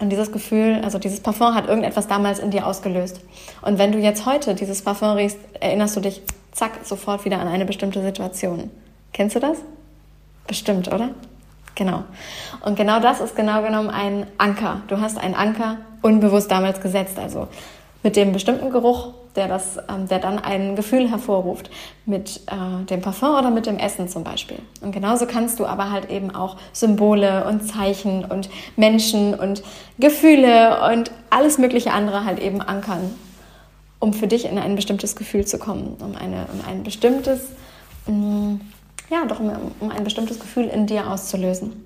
und 0.00 0.10
dieses 0.10 0.32
Gefühl, 0.32 0.82
also 0.84 0.98
dieses 0.98 1.20
Parfum 1.20 1.54
hat 1.54 1.66
irgendetwas 1.66 2.08
damals 2.08 2.40
in 2.40 2.50
dir 2.50 2.66
ausgelöst. 2.66 3.22
Und 3.62 3.78
wenn 3.78 3.90
du 3.90 3.98
jetzt 3.98 4.26
heute 4.26 4.54
dieses 4.54 4.82
Parfum 4.82 5.12
riechst, 5.12 5.38
erinnerst 5.60 5.96
du 5.96 6.00
dich, 6.00 6.20
zack, 6.50 6.80
sofort 6.82 7.24
wieder 7.24 7.40
an 7.40 7.48
eine 7.48 7.64
bestimmte 7.64 8.02
Situation. 8.02 8.70
Kennst 9.14 9.34
du 9.34 9.40
das? 9.40 9.56
Bestimmt, 10.46 10.92
oder? 10.92 11.08
Genau. 11.74 12.04
Und 12.64 12.76
genau 12.76 13.00
das 13.00 13.20
ist 13.20 13.34
genau 13.34 13.62
genommen 13.62 13.90
ein 13.90 14.26
Anker. 14.38 14.82
Du 14.88 15.00
hast 15.00 15.18
einen 15.18 15.34
Anker 15.34 15.78
unbewusst 16.02 16.50
damals 16.50 16.80
gesetzt. 16.80 17.18
Also 17.18 17.48
mit 18.02 18.16
dem 18.16 18.32
bestimmten 18.32 18.70
Geruch, 18.70 19.14
der, 19.36 19.48
das, 19.48 19.78
ähm, 19.88 20.08
der 20.08 20.18
dann 20.18 20.38
ein 20.38 20.76
Gefühl 20.76 21.08
hervorruft, 21.08 21.70
mit 22.04 22.40
äh, 22.46 22.84
dem 22.84 23.00
Parfum 23.00 23.30
oder 23.30 23.50
mit 23.50 23.66
dem 23.66 23.78
Essen 23.78 24.08
zum 24.08 24.24
Beispiel. 24.24 24.58
Und 24.80 24.92
genauso 24.92 25.26
kannst 25.26 25.60
du 25.60 25.66
aber 25.66 25.90
halt 25.90 26.10
eben 26.10 26.34
auch 26.34 26.56
Symbole 26.72 27.46
und 27.46 27.66
Zeichen 27.66 28.24
und 28.24 28.50
Menschen 28.76 29.34
und 29.34 29.62
Gefühle 29.98 30.80
und 30.92 31.10
alles 31.30 31.58
mögliche 31.58 31.92
andere 31.92 32.24
halt 32.24 32.40
eben 32.40 32.60
ankern, 32.60 33.14
um 34.00 34.12
für 34.12 34.26
dich 34.26 34.44
in 34.46 34.58
ein 34.58 34.74
bestimmtes 34.74 35.16
Gefühl 35.16 35.46
zu 35.46 35.58
kommen, 35.58 35.96
um, 36.00 36.16
eine, 36.16 36.46
um 36.52 36.68
ein 36.68 36.82
bestimmtes, 36.82 37.40
mh, 38.06 38.14
mm, 38.14 38.60
ja, 39.12 39.26
doch 39.26 39.40
um, 39.40 39.50
um 39.80 39.90
ein 39.90 40.04
bestimmtes 40.04 40.40
Gefühl 40.40 40.64
in 40.64 40.86
dir 40.86 41.10
auszulösen. 41.10 41.84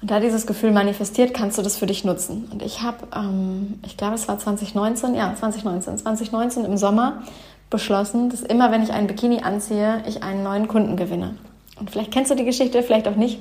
Und 0.00 0.10
da 0.10 0.20
dieses 0.20 0.46
Gefühl 0.46 0.70
manifestiert, 0.70 1.34
kannst 1.34 1.58
du 1.58 1.62
das 1.62 1.76
für 1.76 1.86
dich 1.86 2.04
nutzen. 2.04 2.48
Und 2.52 2.62
ich 2.62 2.82
habe, 2.82 2.98
ähm, 3.16 3.78
ich 3.84 3.96
glaube, 3.96 4.14
es 4.14 4.28
war 4.28 4.38
2019, 4.38 5.14
ja, 5.14 5.34
2019, 5.34 5.98
2019 5.98 6.64
im 6.64 6.76
Sommer 6.76 7.22
beschlossen, 7.70 8.28
dass 8.30 8.42
immer, 8.42 8.70
wenn 8.70 8.82
ich 8.82 8.92
einen 8.92 9.06
Bikini 9.06 9.40
anziehe, 9.40 10.02
ich 10.06 10.22
einen 10.22 10.42
neuen 10.42 10.68
Kunden 10.68 10.96
gewinne. 10.96 11.36
Und 11.80 11.90
vielleicht 11.90 12.12
kennst 12.12 12.30
du 12.30 12.36
die 12.36 12.44
Geschichte, 12.44 12.82
vielleicht 12.82 13.08
auch 13.08 13.16
nicht. 13.16 13.40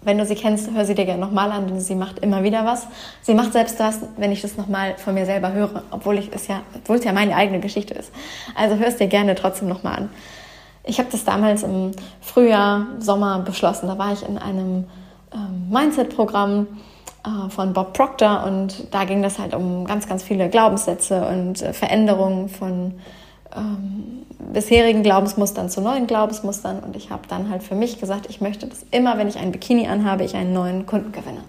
Wenn 0.00 0.18
du 0.18 0.24
sie 0.24 0.34
kennst, 0.34 0.70
hör 0.72 0.84
sie 0.84 0.94
dir 0.94 1.04
gerne 1.04 1.20
nochmal 1.20 1.52
an, 1.52 1.66
denn 1.66 1.80
sie 1.80 1.94
macht 1.94 2.20
immer 2.20 2.42
wieder 2.42 2.64
was. 2.64 2.86
Sie 3.22 3.34
macht 3.34 3.52
selbst 3.52 3.78
das, 3.78 4.00
wenn 4.16 4.32
ich 4.32 4.40
das 4.40 4.56
nochmal 4.56 4.96
von 4.96 5.14
mir 5.14 5.26
selber 5.26 5.52
höre, 5.52 5.82
obwohl 5.90 6.18
ich 6.18 6.30
es 6.32 6.48
ja, 6.48 6.60
obwohl 6.74 6.96
es 6.96 7.04
ja 7.04 7.12
meine 7.12 7.36
eigene 7.36 7.60
Geschichte 7.60 7.94
ist. 7.94 8.12
Also 8.54 8.76
hör 8.76 8.86
es 8.86 8.96
dir 8.96 9.06
gerne 9.06 9.34
trotzdem 9.34 9.68
nochmal 9.68 9.96
an. 9.96 10.10
Ich 10.84 10.98
habe 10.98 11.08
das 11.12 11.24
damals 11.24 11.62
im 11.62 11.92
Frühjahr, 12.20 12.86
Sommer 12.98 13.38
beschlossen. 13.40 13.86
Da 13.86 13.98
war 13.98 14.12
ich 14.12 14.26
in 14.26 14.38
einem 14.38 14.84
ähm, 15.32 15.68
Mindset-Programm 15.70 16.66
äh, 17.24 17.50
von 17.50 17.72
Bob 17.72 17.92
Proctor 17.92 18.44
und 18.46 18.92
da 18.92 19.04
ging 19.04 19.22
das 19.22 19.38
halt 19.38 19.54
um 19.54 19.84
ganz, 19.84 20.08
ganz 20.08 20.22
viele 20.22 20.48
Glaubenssätze 20.48 21.26
und 21.26 21.62
äh, 21.62 21.72
Veränderungen 21.72 22.48
von 22.48 22.94
ähm, 23.54 24.26
bisherigen 24.52 25.02
Glaubensmustern 25.02 25.70
zu 25.70 25.80
neuen 25.80 26.06
Glaubensmustern 26.06 26.80
und 26.80 26.96
ich 26.96 27.10
habe 27.10 27.22
dann 27.28 27.48
halt 27.48 27.62
für 27.62 27.76
mich 27.76 28.00
gesagt, 28.00 28.26
ich 28.28 28.40
möchte, 28.40 28.66
dass 28.66 28.84
immer, 28.90 29.18
wenn 29.18 29.28
ich 29.28 29.38
ein 29.38 29.52
Bikini 29.52 29.86
anhabe, 29.86 30.24
ich 30.24 30.34
einen 30.34 30.52
neuen 30.52 30.84
Kunden 30.86 31.12
gewinne. 31.12 31.42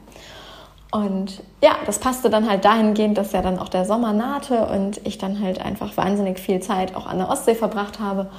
Und 0.92 1.42
ja, 1.64 1.72
das 1.88 1.98
passte 1.98 2.30
dann 2.30 2.48
halt 2.48 2.66
dahingehend, 2.66 3.18
dass 3.18 3.32
ja 3.32 3.42
dann 3.42 3.58
auch 3.58 3.70
der 3.70 3.84
Sommer 3.84 4.14
nahte 4.14 4.68
und 4.68 5.02
ich 5.08 5.18
dann 5.18 5.42
halt 5.42 5.60
einfach 5.60 5.98
wahnsinnig 5.98 6.40
viel 6.40 6.60
Zeit 6.60 6.96
auch 6.96 7.08
an 7.08 7.18
der 7.18 7.30
Ostsee 7.30 7.56
verbracht 7.56 8.00
habe 8.00 8.30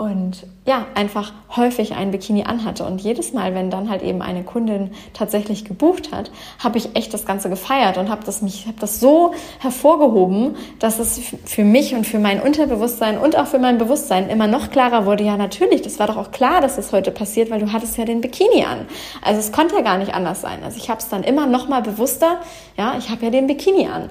und 0.00 0.46
ja, 0.64 0.86
einfach 0.94 1.34
häufig 1.54 1.94
ein 1.94 2.10
Bikini 2.10 2.44
anhatte. 2.44 2.86
Und 2.86 3.02
jedes 3.02 3.34
Mal, 3.34 3.54
wenn 3.54 3.68
dann 3.68 3.90
halt 3.90 4.00
eben 4.00 4.22
eine 4.22 4.42
Kundin 4.42 4.92
tatsächlich 5.12 5.66
gebucht 5.66 6.10
hat, 6.10 6.30
habe 6.58 6.78
ich 6.78 6.96
echt 6.96 7.12
das 7.12 7.26
Ganze 7.26 7.50
gefeiert 7.50 7.98
und 7.98 8.08
habe 8.08 8.24
das, 8.24 8.40
hab 8.40 8.80
das 8.80 8.98
so 8.98 9.34
hervorgehoben, 9.58 10.56
dass 10.78 11.00
es 11.00 11.20
für 11.44 11.64
mich 11.64 11.94
und 11.94 12.06
für 12.06 12.18
mein 12.18 12.40
Unterbewusstsein 12.40 13.18
und 13.18 13.36
auch 13.36 13.46
für 13.46 13.58
mein 13.58 13.76
Bewusstsein 13.76 14.30
immer 14.30 14.46
noch 14.46 14.70
klarer 14.70 15.04
wurde, 15.04 15.22
ja 15.22 15.36
natürlich, 15.36 15.82
das 15.82 15.98
war 15.98 16.06
doch 16.06 16.16
auch 16.16 16.30
klar, 16.30 16.62
dass 16.62 16.76
das 16.76 16.92
heute 16.92 17.10
passiert, 17.10 17.50
weil 17.50 17.60
du 17.60 17.70
hattest 17.70 17.98
ja 17.98 18.06
den 18.06 18.22
Bikini 18.22 18.64
an. 18.64 18.86
Also 19.20 19.38
es 19.38 19.52
konnte 19.52 19.74
ja 19.74 19.82
gar 19.82 19.98
nicht 19.98 20.14
anders 20.14 20.40
sein. 20.40 20.60
Also 20.64 20.78
ich 20.78 20.88
habe 20.88 21.00
es 21.00 21.10
dann 21.10 21.24
immer 21.24 21.46
noch 21.46 21.68
mal 21.68 21.82
bewusster, 21.82 22.40
ja, 22.78 22.94
ich 22.96 23.10
habe 23.10 23.26
ja 23.26 23.30
den 23.30 23.46
Bikini 23.46 23.86
an. 23.88 24.08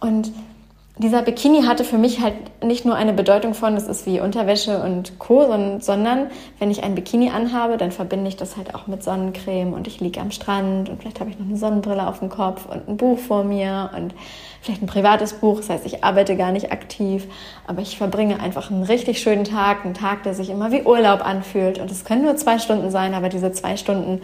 Und 0.00 0.32
dieser 1.00 1.22
Bikini 1.22 1.62
hatte 1.62 1.82
für 1.82 1.96
mich 1.96 2.20
halt 2.20 2.34
nicht 2.62 2.84
nur 2.84 2.94
eine 2.94 3.14
Bedeutung 3.14 3.54
von, 3.54 3.74
das 3.74 3.88
ist 3.88 4.04
wie 4.04 4.20
Unterwäsche 4.20 4.82
und 4.82 5.18
Co., 5.18 5.46
sondern 5.80 6.26
wenn 6.58 6.70
ich 6.70 6.84
ein 6.84 6.94
Bikini 6.94 7.30
anhabe, 7.30 7.78
dann 7.78 7.90
verbinde 7.90 8.28
ich 8.28 8.36
das 8.36 8.58
halt 8.58 8.74
auch 8.74 8.86
mit 8.86 9.02
Sonnencreme 9.02 9.72
und 9.72 9.86
ich 9.86 10.00
liege 10.00 10.20
am 10.20 10.30
Strand 10.30 10.90
und 10.90 11.00
vielleicht 11.00 11.20
habe 11.20 11.30
ich 11.30 11.38
noch 11.38 11.46
eine 11.46 11.56
Sonnenbrille 11.56 12.06
auf 12.06 12.18
dem 12.18 12.28
Kopf 12.28 12.66
und 12.66 12.86
ein 12.86 12.98
Buch 12.98 13.18
vor 13.18 13.44
mir 13.44 13.90
und 13.96 14.14
vielleicht 14.60 14.82
ein 14.82 14.86
privates 14.86 15.32
Buch. 15.32 15.56
Das 15.56 15.70
heißt, 15.70 15.86
ich 15.86 16.04
arbeite 16.04 16.36
gar 16.36 16.52
nicht 16.52 16.70
aktiv, 16.70 17.26
aber 17.66 17.80
ich 17.80 17.96
verbringe 17.96 18.38
einfach 18.38 18.70
einen 18.70 18.82
richtig 18.82 19.20
schönen 19.20 19.44
Tag, 19.44 19.86
einen 19.86 19.94
Tag, 19.94 20.24
der 20.24 20.34
sich 20.34 20.50
immer 20.50 20.70
wie 20.70 20.82
Urlaub 20.82 21.24
anfühlt 21.24 21.78
und 21.78 21.90
es 21.90 22.04
können 22.04 22.24
nur 22.24 22.36
zwei 22.36 22.58
Stunden 22.58 22.90
sein, 22.90 23.14
aber 23.14 23.30
diese 23.30 23.52
zwei 23.52 23.78
Stunden 23.78 24.20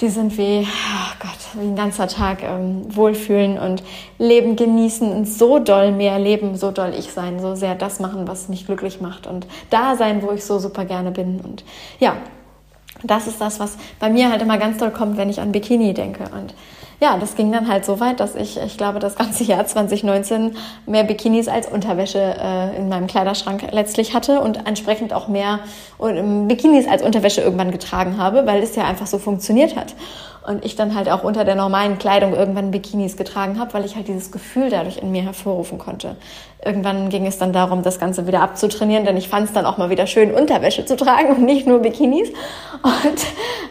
die 0.00 0.08
sind 0.08 0.38
wie, 0.38 0.60
oh 0.60 1.12
Gott, 1.20 1.38
wie 1.54 1.66
ein 1.66 1.76
ganzer 1.76 2.06
Tag 2.06 2.42
ähm, 2.42 2.94
wohlfühlen 2.94 3.58
und 3.58 3.82
Leben 4.18 4.54
genießen 4.54 5.10
und 5.10 5.26
so 5.26 5.58
doll 5.58 5.90
mehr 5.92 6.18
leben, 6.18 6.56
so 6.56 6.70
doll 6.70 6.94
ich 6.96 7.12
sein, 7.12 7.40
so 7.40 7.56
sehr 7.56 7.74
das 7.74 7.98
machen, 7.98 8.28
was 8.28 8.48
mich 8.48 8.66
glücklich 8.66 9.00
macht 9.00 9.26
und 9.26 9.46
da 9.70 9.96
sein, 9.96 10.22
wo 10.22 10.30
ich 10.30 10.44
so 10.44 10.58
super 10.58 10.84
gerne 10.84 11.10
bin. 11.10 11.40
Und 11.40 11.64
ja, 11.98 12.16
das 13.02 13.26
ist 13.26 13.40
das, 13.40 13.58
was 13.58 13.76
bei 13.98 14.08
mir 14.08 14.30
halt 14.30 14.42
immer 14.42 14.58
ganz 14.58 14.78
toll 14.78 14.90
kommt, 14.90 15.16
wenn 15.16 15.30
ich 15.30 15.40
an 15.40 15.52
Bikini 15.52 15.94
denke. 15.94 16.24
Und 16.24 16.54
ja, 17.00 17.16
das 17.16 17.36
ging 17.36 17.52
dann 17.52 17.68
halt 17.68 17.84
so 17.84 18.00
weit, 18.00 18.18
dass 18.18 18.34
ich, 18.34 18.58
ich 18.58 18.76
glaube, 18.76 18.98
das 18.98 19.14
ganze 19.14 19.44
Jahr 19.44 19.64
2019 19.64 20.56
mehr 20.86 21.04
Bikinis 21.04 21.46
als 21.46 21.68
Unterwäsche 21.68 22.18
äh, 22.18 22.76
in 22.76 22.88
meinem 22.88 23.06
Kleiderschrank 23.06 23.68
letztlich 23.70 24.14
hatte 24.14 24.40
und 24.40 24.66
entsprechend 24.66 25.12
auch 25.12 25.28
mehr 25.28 25.60
ähm, 26.02 26.48
Bikinis 26.48 26.88
als 26.88 27.02
Unterwäsche 27.02 27.40
irgendwann 27.40 27.70
getragen 27.70 28.18
habe, 28.18 28.46
weil 28.46 28.62
es 28.62 28.74
ja 28.74 28.84
einfach 28.84 29.06
so 29.06 29.18
funktioniert 29.18 29.76
hat. 29.76 29.94
Und 30.48 30.64
ich 30.64 30.76
dann 30.76 30.94
halt 30.94 31.10
auch 31.10 31.24
unter 31.24 31.44
der 31.44 31.56
normalen 31.56 31.98
Kleidung 31.98 32.34
irgendwann 32.34 32.70
Bikinis 32.70 33.18
getragen 33.18 33.58
habe, 33.58 33.74
weil 33.74 33.84
ich 33.84 33.96
halt 33.96 34.08
dieses 34.08 34.32
Gefühl 34.32 34.70
dadurch 34.70 34.96
in 34.96 35.12
mir 35.12 35.20
hervorrufen 35.20 35.76
konnte. 35.76 36.16
Irgendwann 36.64 37.10
ging 37.10 37.26
es 37.26 37.36
dann 37.36 37.52
darum, 37.52 37.82
das 37.82 38.00
Ganze 38.00 38.26
wieder 38.26 38.40
abzutrainieren, 38.40 39.04
denn 39.04 39.18
ich 39.18 39.28
fand 39.28 39.48
es 39.48 39.52
dann 39.52 39.66
auch 39.66 39.76
mal 39.76 39.90
wieder 39.90 40.06
schön, 40.06 40.32
Unterwäsche 40.32 40.86
zu 40.86 40.96
tragen 40.96 41.36
und 41.36 41.44
nicht 41.44 41.66
nur 41.66 41.80
Bikinis. 41.80 42.30
Und 42.82 43.26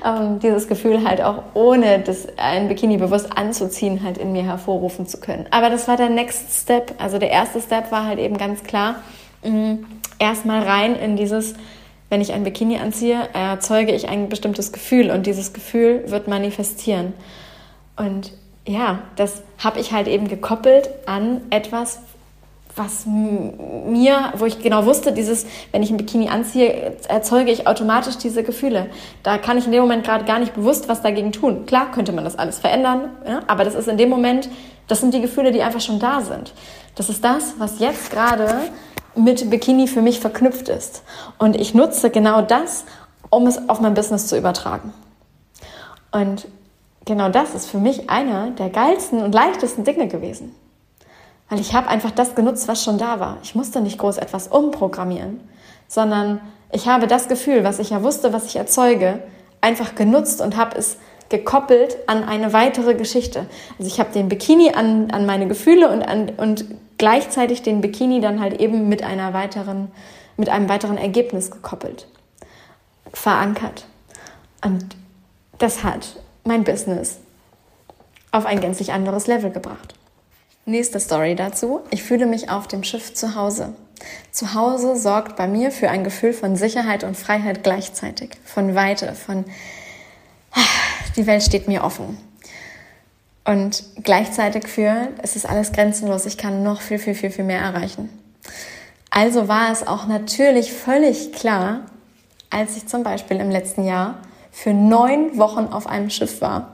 ähm, 0.06 0.38
dieses 0.40 0.68
Gefühl 0.68 1.04
halt 1.04 1.20
auch 1.24 1.42
ohne 1.56 1.98
das, 1.98 2.28
ein 2.38 2.68
Bikini 2.68 2.98
bewusst 2.98 3.36
anzuziehen, 3.36 4.04
halt 4.04 4.20
in 4.20 4.32
mir 4.32 4.44
hervorrufen 4.44 5.08
zu 5.08 5.20
können. 5.20 5.48
Aber 5.50 5.72
das 5.72 5.88
war 5.88 5.98
der 5.98 6.10
Next 6.10 6.62
Step. 6.62 6.94
Also 7.00 7.18
der 7.18 7.32
erste 7.32 7.60
Step 7.60 7.92
war 7.92 8.06
halt 8.06 8.20
eben 8.20 8.38
ganz 8.38 8.64
klar, 8.64 8.98
mm, 9.44 9.78
erstmal 10.20 10.62
rein 10.62 10.96
in 10.96 11.16
dieses 11.16 11.56
wenn 12.10 12.22
ich 12.22 12.34
ein 12.34 12.44
Bikini 12.44 12.78
anziehe, 12.78 13.28
erzeuge 13.34 13.94
ich 13.94 14.08
ein 14.08 14.30
bestimmtes 14.30 14.72
Gefühl 14.72 15.12
und 15.12 15.26
dieses 15.26 15.54
Gefühl 15.54 16.04
wird 16.08 16.28
manifestieren. 16.28 17.14
Und 17.96 18.32
ja, 18.66 19.00
das 19.16 19.42
habe 19.58 19.80
ich 19.80 19.92
halt 19.92 20.08
eben 20.08 20.28
gekoppelt 20.28 20.90
an 21.06 21.42
etwas, 21.50 22.00
was 22.76 23.06
mir, 23.08 24.34
wo 24.38 24.46
ich 24.46 24.60
genau 24.60 24.86
wusste, 24.86 25.12
dieses, 25.12 25.48
wenn 25.72 25.82
ich 25.82 25.90
ein 25.90 25.98
Bikini 25.98 26.30
anziehe, 26.30 26.96
erzeuge 27.08 27.52
ich 27.52 27.68
automatisch 27.68 28.18
diese 28.18 28.44
Gefühle. 28.44 28.88
Da 29.24 29.38
kann 29.38 29.58
ich 29.58 29.66
in 29.66 29.72
dem 29.72 29.82
Moment 29.82 30.06
gerade 30.06 30.26
gar 30.26 30.38
nicht 30.40 30.54
bewusst 30.54 30.88
was 30.88 31.02
dagegen 31.02 31.32
tun. 31.32 31.66
Klar 31.66 31.92
könnte 31.92 32.12
man 32.12 32.24
das 32.24 32.38
alles 32.38 32.60
verändern, 32.60 33.10
ja, 33.28 33.42
aber 33.48 33.64
das 33.64 33.74
ist 33.74 33.88
in 33.88 33.98
dem 33.98 34.10
Moment, 34.10 34.48
das 34.88 35.02
sind 35.02 35.14
die 35.14 35.22
Gefühle, 35.22 35.52
die 35.52 35.64
einfach 35.64 35.82
schon 35.82 36.00
da 36.00 36.22
sind. 36.22 36.54
Das 36.96 37.10
ist 37.10 37.24
das, 37.24 37.56
was 37.58 37.80
jetzt 37.80 38.12
gerade 38.12 38.48
mit 39.18 39.50
Bikini 39.50 39.88
für 39.88 40.02
mich 40.02 40.20
verknüpft 40.20 40.70
ist. 40.70 41.04
Und 41.38 41.56
ich 41.56 41.74
nutze 41.74 42.10
genau 42.10 42.42
das, 42.42 42.86
um 43.30 43.48
es 43.48 43.70
auf 43.70 43.82
mein 43.82 43.94
Business 43.94 44.28
zu 44.28 44.38
übertragen. 44.38 44.94
Und 46.12 46.48
genau 47.06 47.30
das 47.30 47.54
ist 47.54 47.70
für 47.70 47.80
mich 47.80 48.10
einer 48.10 48.52
der 48.52 48.70
geilsten 48.70 49.22
und 49.22 49.34
leichtesten 49.34 49.84
Dinge 49.84 50.08
gewesen. 50.08 50.56
Weil 51.50 51.60
ich 51.60 51.74
habe 51.74 51.88
einfach 51.88 52.12
das 52.12 52.36
genutzt, 52.36 52.68
was 52.68 52.84
schon 52.84 52.98
da 52.98 53.20
war. 53.20 53.38
Ich 53.44 53.56
musste 53.56 53.82
nicht 53.82 53.98
groß 53.98 54.18
etwas 54.18 54.48
umprogrammieren, 54.48 55.40
sondern 55.88 56.42
ich 56.72 56.88
habe 56.88 57.08
das 57.08 57.28
Gefühl, 57.28 57.64
was 57.64 57.80
ich 57.80 57.92
ja 57.92 58.04
wusste, 58.04 58.34
was 58.34 58.46
ich 58.46 58.58
erzeuge, 58.58 59.20
einfach 59.62 59.96
genutzt 59.96 60.42
und 60.42 60.58
habe 60.58 60.78
es 60.78 60.98
gekoppelt 61.30 61.98
an 62.08 62.24
eine 62.24 62.54
weitere 62.54 62.96
Geschichte. 62.96 63.46
Also 63.78 63.88
ich 63.88 64.00
habe 64.00 64.12
den 64.12 64.30
Bikini 64.30 64.72
an, 64.72 65.12
an 65.12 65.26
meine 65.26 65.48
Gefühle 65.48 65.90
und, 65.90 66.02
an, 66.02 66.32
und 66.38 66.66
gleichzeitig 66.98 67.62
den 67.62 67.82
Bikini 67.82 68.22
dann 68.22 68.39
halt 68.39 68.60
eben 68.60 68.89
mit 68.89 69.04
einer 69.04 69.34
weiteren, 69.34 69.92
mit 70.36 70.50
einem 70.50 70.70
weiteren 70.70 70.98
Ergebnis 70.98 71.51
gekoppelt, 71.51 72.08
verankert. 73.13 73.86
Und 74.63 74.96
das 75.58 75.84
hat 75.84 76.20
mein 76.44 76.63
Business 76.63 77.20
auf 78.32 78.46
ein 78.46 78.60
gänzlich 78.60 78.94
anderes 78.94 79.27
Level 79.27 79.51
gebracht. 79.51 79.96
Nächste 80.66 81.00
Story 81.00 81.36
dazu. 81.36 81.82
Ich 81.92 82.04
fühle 82.04 82.25
mich 82.25 82.50
auf 82.50 82.68
dem 82.68 82.84
Schiff 82.84 83.13
zu 83.13 83.36
Hause. 83.36 83.74
Zu 84.32 84.54
Hause 84.54 84.96
sorgt 84.96 85.36
bei 85.38 85.48
mir 85.48 85.72
für 85.72 85.89
ein 85.89 86.04
Gefühl 86.04 86.34
von 86.34 86.56
Sicherheit 86.56 87.04
und 87.04 87.18
Freiheit 87.18 87.63
gleichzeitig, 87.63 88.32
von 88.44 88.75
Weite, 88.75 89.13
von 89.13 89.46
die 91.16 91.25
Welt 91.25 91.44
steht 91.44 91.68
mir 91.68 91.84
offen. 91.84 92.18
Und 93.48 93.86
gleichzeitig 94.04 94.68
für, 94.68 95.08
es 95.24 95.38
ist 95.38 95.48
alles 95.48 95.72
grenzenlos, 95.72 96.25
ich 96.25 96.38
kann 96.38 96.63
noch 96.63 96.82
viel, 96.82 97.00
viel, 97.00 97.16
viel, 97.16 97.32
viel 97.32 97.46
mehr 97.46 97.62
erreichen. 97.62 98.10
Also 99.10 99.48
war 99.48 99.72
es 99.72 99.88
auch 99.88 100.06
natürlich 100.06 100.74
völlig 100.74 101.32
klar, 101.32 101.86
als 102.50 102.75
ich 102.75 102.88
zum 102.88 103.04
Beispiel 103.04 103.39
im 103.39 103.50
letzten 103.50 103.86
Jahr 103.86 104.20
für 104.51 104.74
neun 104.74 105.38
Wochen 105.38 105.72
auf 105.72 105.88
einem 105.88 106.10
Schiff 106.10 106.42
war. 106.42 106.74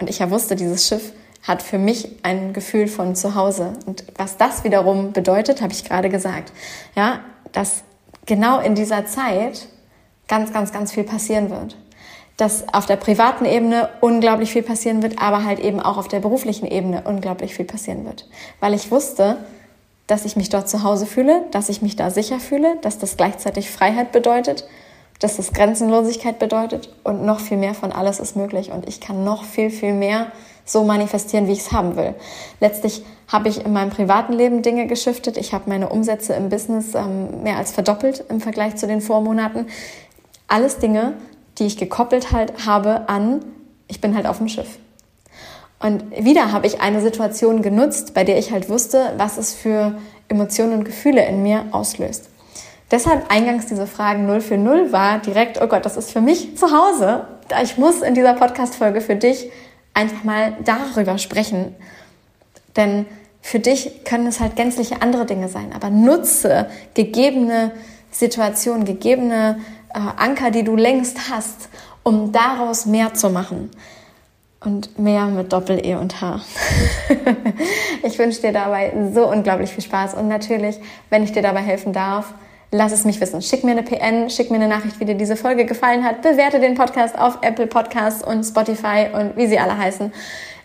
Und 0.00 0.08
ich 0.08 0.20
ja 0.20 0.30
wusste, 0.30 0.56
dieses 0.56 0.88
Schiff 0.88 1.12
hat 1.46 1.62
für 1.62 1.78
mich 1.78 2.08
ein 2.22 2.54
Gefühl 2.54 2.88
von 2.88 3.14
Zuhause. 3.14 3.74
Und 3.84 4.04
was 4.16 4.38
das 4.38 4.64
wiederum 4.64 5.12
bedeutet, 5.12 5.60
habe 5.60 5.74
ich 5.74 5.84
gerade 5.84 6.08
gesagt. 6.08 6.52
Ja, 6.96 7.20
dass 7.52 7.82
genau 8.24 8.60
in 8.60 8.74
dieser 8.74 9.04
Zeit 9.04 9.68
ganz, 10.26 10.54
ganz, 10.54 10.72
ganz 10.72 10.92
viel 10.92 11.04
passieren 11.04 11.50
wird. 11.50 11.76
Dass 12.38 12.72
auf 12.72 12.86
der 12.86 12.96
privaten 12.96 13.44
Ebene 13.44 13.90
unglaublich 14.00 14.52
viel 14.52 14.62
passieren 14.62 15.02
wird, 15.02 15.20
aber 15.20 15.44
halt 15.44 15.58
eben 15.58 15.80
auch 15.80 15.98
auf 15.98 16.08
der 16.08 16.20
beruflichen 16.20 16.66
Ebene 16.66 17.02
unglaublich 17.04 17.54
viel 17.54 17.64
passieren 17.66 18.06
wird. 18.06 18.28
Weil 18.60 18.74
ich 18.74 18.90
wusste, 18.90 19.36
dass 20.06 20.24
ich 20.24 20.36
mich 20.36 20.48
dort 20.48 20.68
zu 20.68 20.84
Hause 20.84 21.04
fühle, 21.04 21.44
dass 21.50 21.68
ich 21.68 21.82
mich 21.82 21.96
da 21.96 22.10
sicher 22.10 22.38
fühle, 22.38 22.76
dass 22.80 22.98
das 22.98 23.16
gleichzeitig 23.16 23.70
Freiheit 23.70 24.12
bedeutet, 24.12 24.64
dass 25.18 25.36
das 25.36 25.52
Grenzenlosigkeit 25.52 26.38
bedeutet 26.38 26.94
und 27.02 27.24
noch 27.24 27.40
viel 27.40 27.56
mehr 27.56 27.74
von 27.74 27.90
alles 27.90 28.20
ist 28.20 28.36
möglich 28.36 28.70
und 28.70 28.88
ich 28.88 29.00
kann 29.00 29.24
noch 29.24 29.44
viel, 29.44 29.70
viel 29.70 29.92
mehr 29.92 30.28
so 30.64 30.84
manifestieren, 30.84 31.48
wie 31.48 31.52
ich 31.52 31.60
es 31.60 31.72
haben 31.72 31.96
will. 31.96 32.14
Letztlich 32.60 33.04
habe 33.26 33.48
ich 33.48 33.64
in 33.64 33.72
meinem 33.72 33.90
privaten 33.90 34.32
Leben 34.32 34.62
Dinge 34.62 34.86
geschiftet. 34.86 35.36
Ich 35.36 35.52
habe 35.52 35.64
meine 35.68 35.88
Umsätze 35.88 36.34
im 36.34 36.50
Business 36.50 36.94
ähm, 36.94 37.42
mehr 37.42 37.56
als 37.56 37.72
verdoppelt 37.72 38.24
im 38.28 38.40
Vergleich 38.40 38.76
zu 38.76 38.86
den 38.86 39.00
Vormonaten. 39.00 39.66
Alles 40.46 40.78
Dinge, 40.78 41.14
die 41.58 41.66
ich 41.66 41.76
gekoppelt 41.76 42.32
halt 42.32 42.66
habe 42.66 43.08
an, 43.08 43.44
ich 43.88 44.00
bin 44.00 44.14
halt 44.14 44.26
auf 44.26 44.38
dem 44.38 44.48
Schiff. 44.48 44.78
Und 45.80 46.10
wieder 46.24 46.52
habe 46.52 46.66
ich 46.66 46.80
eine 46.80 47.00
Situation 47.00 47.62
genutzt, 47.62 48.14
bei 48.14 48.24
der 48.24 48.38
ich 48.38 48.50
halt 48.50 48.68
wusste, 48.68 49.12
was 49.16 49.38
es 49.38 49.54
für 49.54 49.98
Emotionen 50.28 50.72
und 50.72 50.84
Gefühle 50.84 51.24
in 51.24 51.42
mir 51.42 51.66
auslöst. 51.70 52.28
Deshalb 52.90 53.30
eingangs 53.30 53.66
diese 53.66 53.86
Fragen 53.86 54.26
0 54.26 54.40
für 54.40 54.56
0 54.56 54.92
war 54.92 55.18
direkt, 55.18 55.60
oh 55.62 55.66
Gott, 55.66 55.84
das 55.84 55.96
ist 55.96 56.10
für 56.10 56.20
mich 56.20 56.56
zu 56.56 56.72
Hause. 56.72 57.26
Ich 57.62 57.76
muss 57.76 58.00
in 58.00 58.14
dieser 58.14 58.34
Podcast-Folge 58.34 59.00
für 59.00 59.14
dich 59.14 59.50
einfach 59.94 60.24
mal 60.24 60.56
darüber 60.64 61.18
sprechen. 61.18 61.74
Denn 62.76 63.06
für 63.40 63.60
dich 63.60 64.04
können 64.04 64.26
es 64.26 64.40
halt 64.40 64.56
gänzliche 64.56 65.02
andere 65.02 65.26
Dinge 65.26 65.48
sein. 65.48 65.72
Aber 65.74 65.90
nutze 65.90 66.68
gegebene 66.94 67.72
Situationen, 68.10 68.84
gegebene 68.84 69.60
Anker, 69.92 70.50
die 70.50 70.64
du 70.64 70.76
längst 70.76 71.30
hast, 71.30 71.68
um 72.02 72.32
daraus 72.32 72.86
mehr 72.86 73.14
zu 73.14 73.30
machen. 73.30 73.70
Und 74.60 74.98
mehr 74.98 75.26
mit 75.26 75.52
Doppel-E 75.52 75.94
und 75.94 76.20
H. 76.20 76.40
ich 78.02 78.18
wünsche 78.18 78.40
dir 78.40 78.52
dabei 78.52 78.92
so 79.14 79.30
unglaublich 79.30 79.70
viel 79.70 79.84
Spaß. 79.84 80.14
Und 80.14 80.26
natürlich, 80.26 80.80
wenn 81.10 81.22
ich 81.22 81.30
dir 81.30 81.42
dabei 81.42 81.60
helfen 81.60 81.92
darf, 81.92 82.34
lass 82.72 82.90
es 82.90 83.04
mich 83.04 83.20
wissen. 83.20 83.40
Schick 83.40 83.62
mir 83.62 83.70
eine 83.70 83.84
PN, 83.84 84.30
schick 84.30 84.50
mir 84.50 84.56
eine 84.56 84.68
Nachricht, 84.68 84.98
wie 84.98 85.04
dir 85.04 85.14
diese 85.14 85.36
Folge 85.36 85.64
gefallen 85.64 86.04
hat. 86.04 86.22
Bewerte 86.22 86.58
den 86.58 86.74
Podcast 86.74 87.16
auf 87.16 87.38
Apple 87.42 87.68
Podcasts 87.68 88.22
und 88.24 88.42
Spotify 88.42 89.06
und 89.12 89.36
wie 89.36 89.46
sie 89.46 89.60
alle 89.60 89.78
heißen. 89.78 90.12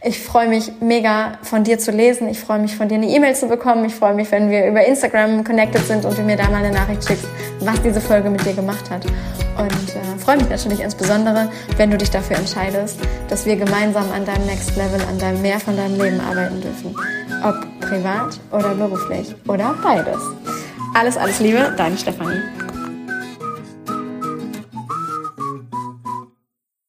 Ich 0.05 0.19
freue 0.19 0.49
mich 0.49 0.69
mega 0.81 1.37
von 1.43 1.63
dir 1.63 1.79
zu 1.79 1.91
lesen. 1.91 2.27
Ich 2.27 2.37
freue 2.41 2.59
mich 2.59 2.75
von 2.75 2.89
dir 2.89 2.95
eine 2.95 3.07
E-Mail 3.07 3.35
zu 3.35 3.47
bekommen. 3.47 3.85
Ich 3.85 3.95
freue 3.95 4.13
mich, 4.13 4.29
wenn 4.31 4.49
wir 4.49 4.67
über 4.67 4.85
Instagram 4.85 5.45
connected 5.45 5.87
sind 5.87 6.03
und 6.03 6.17
du 6.17 6.23
mir 6.23 6.35
da 6.35 6.49
mal 6.49 6.57
eine 6.57 6.71
Nachricht 6.71 7.07
schickst, 7.07 7.25
was 7.61 7.81
diese 7.81 8.01
Folge 8.01 8.29
mit 8.29 8.45
dir 8.45 8.51
gemacht 8.51 8.89
hat. 8.89 9.05
Und 9.05 9.95
äh, 9.95 10.19
freue 10.19 10.37
mich 10.37 10.49
natürlich 10.49 10.81
insbesondere, 10.81 11.49
wenn 11.77 11.89
du 11.89 11.97
dich 11.97 12.09
dafür 12.09 12.35
entscheidest, 12.35 12.99
dass 13.29 13.45
wir 13.45 13.55
gemeinsam 13.55 14.11
an 14.11 14.25
deinem 14.25 14.45
Next 14.45 14.75
Level, 14.75 14.99
an 15.07 15.17
deinem 15.19 15.41
Mehr 15.41 15.59
von 15.61 15.77
deinem 15.77 15.97
Leben 15.97 16.19
arbeiten 16.19 16.59
dürfen. 16.59 16.93
Ob 17.41 17.55
privat 17.79 18.41
oder 18.51 18.75
beruflich 18.75 19.33
oder 19.47 19.73
beides. 19.81 20.19
Alles, 20.95 21.15
alles 21.15 21.39
Liebe, 21.39 21.73
deine 21.77 21.97
Stefanie. 21.97 22.41